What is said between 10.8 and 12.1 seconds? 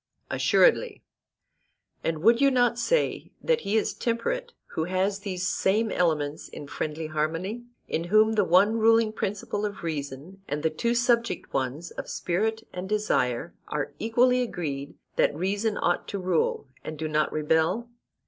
subject ones of